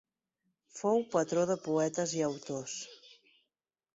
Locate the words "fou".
0.77-1.03